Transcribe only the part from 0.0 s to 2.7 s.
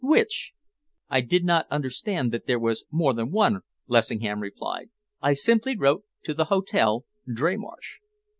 "Which?" "I did not understand that there